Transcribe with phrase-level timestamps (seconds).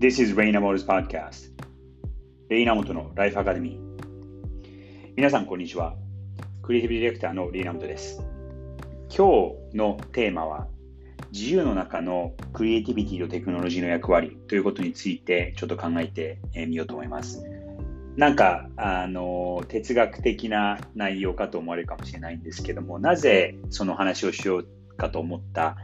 [0.00, 1.50] This is Rain Amoto's podcast.
[2.48, 5.12] レイナモトのライフアカデミー。
[5.14, 5.94] 皆さん、こんにちは。
[6.62, 8.22] クリエイティブディレクターのレイナモトです。
[9.14, 10.68] 今日のテーマは、
[11.32, 17.44] 自由の中のクリエイティビティとテクノロジーの役割ということについてちょっと考えてみようと思います。
[18.16, 25.76] なんか、あの、哲学的な内容かと思われるかもしれないんですけども、なぜその話をしようかと思った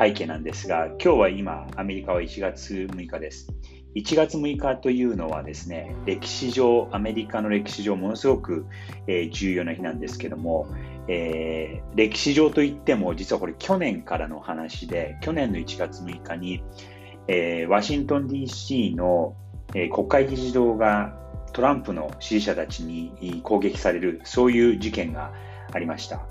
[0.00, 3.52] 背景なんですが、今日は今、アメリカは1月6日です。
[3.94, 8.64] 1月6日というのはですね、歴史上、アメリカの歴史上、ものすごく、
[9.06, 10.68] え、重要な日なんですけども、
[11.06, 16.62] えー、歴史上といっても、実はこれ去年からの話で、去年の1月6日に、
[17.28, 19.36] えー、ワシントン DC の、
[19.74, 21.14] え国会議事堂が
[21.52, 25.34] トランプの支持者たちに攻撃される、そういう事件が
[25.74, 26.26] ありました。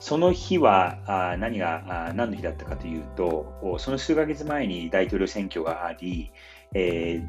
[0.00, 6.30] その日は何が何の日だったかというと、その数ヶ月前に大統領選挙があり、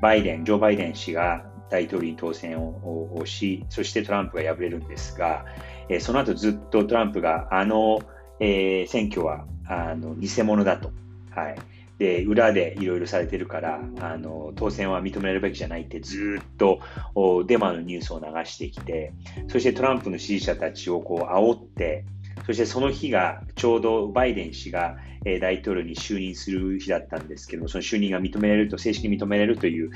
[0.00, 5.44] バイデン、ジョー・バイデン氏が大統領に当選をし、そしてトランプが敗れるんですが、
[6.00, 8.00] その後ずっとトランプがあの、
[8.40, 9.46] 選挙は
[10.18, 10.92] 偽物だと。
[11.30, 11.58] はい
[11.98, 16.80] で裏でいろいろされてるからあの当選は認めるべきじゃないってずっと
[17.46, 19.12] デマのニュースを流してきて
[19.48, 22.04] そしてトランプの支持者たちをこう煽って
[22.46, 24.96] そしてその日がちょうどバイデン氏が
[25.40, 29.90] 大統領に就任する日だったんですけども、その就任が認められると、正式に認められるという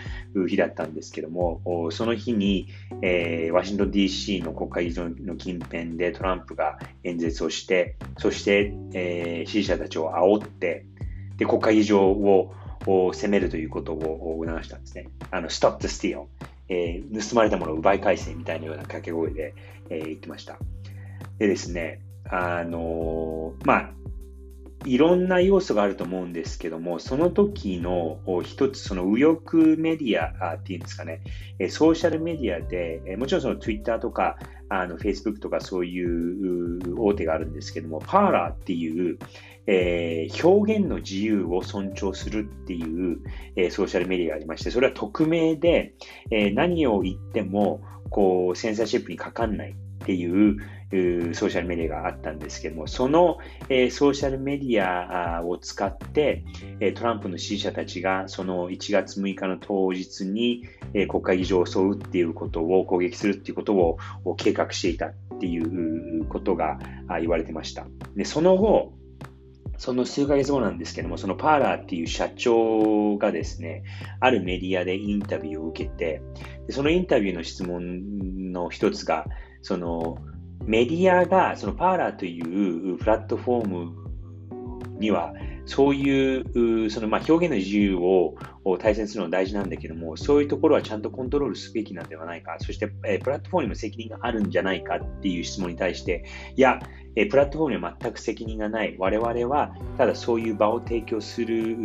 [0.48, 2.68] 日だったんですけども、その日に、
[3.02, 10.84] えー、ワシントン DC の国会議事の近辺でトランプが演説をして、そして、えー、支持者たちを煽って、
[11.36, 12.54] で国会議場を
[12.86, 15.08] 攻めるということを促したんですね。
[15.30, 16.26] あの、stop the steal、
[16.68, 19.54] えー、盗まれたものを奪い返せみたいなような掛け声で、
[19.88, 20.58] えー、言ってました。
[21.38, 23.90] でですね、あのまあ、
[24.84, 31.20] いろんな要素があると思うんですけども、その時の一つ、その右翼メディアっていうんですかね、
[31.68, 34.38] ソーシャルメディアで、もちろんその Twitter とか、
[34.68, 39.18] あの Facebook とかそういう大手があるんですけども、パーラーっていう、
[39.66, 43.20] えー、表現の自由を尊重するっていう、
[43.54, 45.94] えー、ソーシャルメディアがありまして、それは匿名で、
[46.30, 49.76] えー、何を言っても、こう、センサーシップにかかんない。
[50.02, 50.58] っていう
[51.34, 56.44] ソーシャルメディアがあったんですけども、その、ソーシャルメディアを使って、
[56.96, 60.64] トランプの支持者たちがその1月6日の当日に、
[61.08, 63.98] 国会議場を襲うっていうことを攻撃するっていうことを
[64.36, 66.78] 計画していたっていうことが
[67.20, 67.86] 言われてました。
[68.14, 68.92] でその後、
[69.78, 73.82] その数ヶ月後なんですけども、そのパーラーっていう社長がですね、
[74.20, 76.22] あるメディアでインタビューを受けて、
[76.70, 79.26] そのインタビューの質問の一つが、
[79.62, 80.18] その
[80.64, 85.32] メディアが、そのパーラーというプラットフォームには、
[85.66, 88.34] そういうそのまあ表現の自由を
[88.78, 96.24] 大切にするのは大事なんだけども、そういうところはちゃんとコントロールすべきなんではないか、そして、えプラットフォームにも責任があるんじゃないかっていう質問に対して、
[96.56, 96.80] いや、
[97.14, 98.96] えプラットフォームには全く責任がない。
[98.98, 101.76] 我々はただそういう場を提供する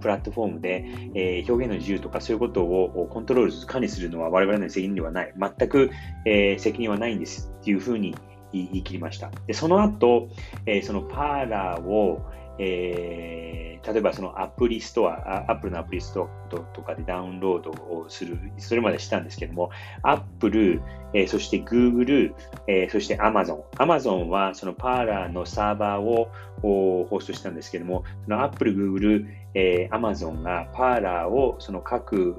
[0.00, 5.32] プラットフォームで、え表現の自由とかそういうことをコントロール、管理するのは我々の責任ではない。
[5.38, 5.90] 全く、
[6.26, 8.14] え責任はないんですっていうふうに
[8.52, 9.30] 言い切りました。
[9.46, 10.28] でその後、
[10.66, 12.20] えそのパーラーを、
[12.58, 19.70] えー、例えばそのアプリストア、アップルのアプリストアとかでダウンロードをする、それまでしたんですけども、
[20.02, 20.82] アップル、
[21.12, 22.34] えー、そして Google、
[22.66, 23.62] えー、そして Amazon。
[23.76, 26.28] Amazon はそのパーラーのサーバーを
[26.62, 32.36] ホストしたんですけども、そのアップル、Google、えー、Amazon がパーラーをその各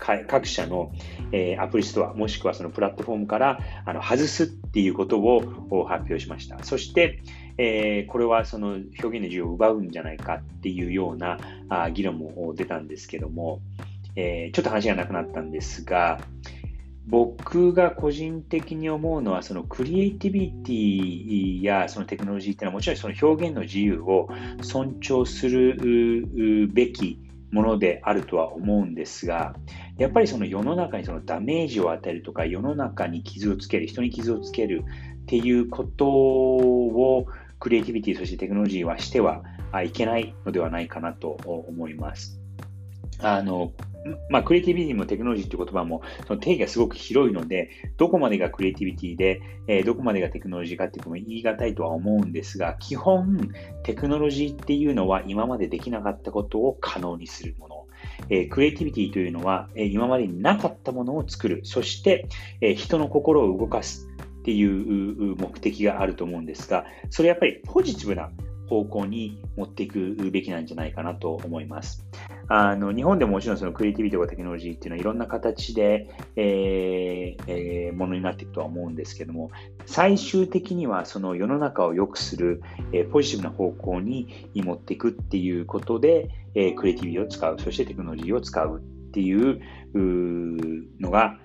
[0.00, 0.92] 各社の、
[1.30, 6.62] えー、アプリストア、もしくはそのプラットフォームからあの外すっていうことを発表しました。
[6.64, 7.20] そして、
[7.62, 11.36] えー、これはその表現の自由を奪うんじゃないかっていうような
[11.68, 13.60] あ議論も出たんですけども、
[14.16, 16.22] えー、ちょっと話がなくなったんですが、
[17.06, 24.30] 僕が個人的に思うのは、そのクリエイティビティやそのテクノロジーっていうのはもちろんその表現の自由を
[24.62, 27.18] 尊重するべき
[27.52, 29.54] ものであるとは思うんですが、
[29.98, 34.82] やっぱりその世の中にそのダメージを与えるとか、世の中に傷をつける、人に傷をつける
[35.22, 37.26] っていうことを
[37.60, 39.42] クリエイティビティ、そしてテクノロジーはしては
[39.84, 41.28] いけないのではないかなと
[41.68, 42.40] 思います。
[43.22, 43.72] あの、
[44.30, 53.50] まあ、クリエイティビティもテクノロジーという言葉もその定義がすごく広いので、どこまでがクリエイティビティで、えー、どこまでがテクノロジーかっていうのも言い難いとは思うんですが、基本、
[53.82, 57.86] テクノロジーっていうのは今までできなかったことを可能にするもの。
[58.30, 61.60] えー、クリエイティビティというのは、えー、今までになかったものを作る。
[61.64, 62.26] そして、
[62.60, 64.09] え、人の心を動かす
[64.40, 68.30] っていう目的があると思うんですが、それやっぱりポジティブな
[68.68, 72.06] 方向に持っていくべきなんじゃないかなと思います。
[72.48, 79.50] あの日本でももちろんそのクリエイティビティとかテクノロジーっていうのはいろんな形で、えーえー、ものになっていくとは思うんですけども、
[79.86, 88.80] 最終的にはその世の中を良くする、えー、ポジティブな方向に持っていくっていうことで、えー、クリエイティビティを使う、そしてテクノロジーを使うっ
[89.12, 89.60] ていう
[91.00, 91.38] のが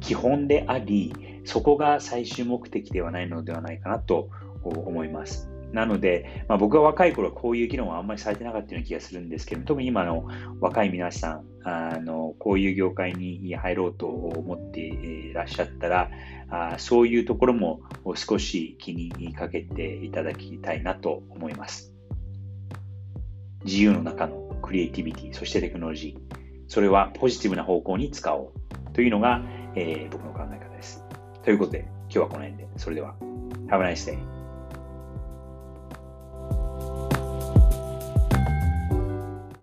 [0.00, 1.14] 基本であり、
[1.44, 4.30] そこが最終目的ではないのではないかなと
[4.62, 5.52] 思います。
[5.72, 10.28] なので、まあ、僕が若い頃はこういう議論はあんまりされてなかったような気がするんですけど、特に今の
[10.60, 16.10] 若い皆さん、あのこういう業界に入ろうと思っていらっしゃったら、
[16.50, 17.80] あそういうところも
[18.14, 21.94] 少し気にかけていただきたいなと思います。
[23.64, 26.20] 自由の中のクリエイティビティ、そしてテクノロジー、
[26.68, 28.52] それはポジティブな方向に使お
[28.90, 29.42] うというのが、
[29.74, 30.71] えー、僕の考え方。
[31.44, 32.68] ということで、今日はこの辺で。
[32.76, 33.14] それでは、
[33.68, 34.31] Have a nice day.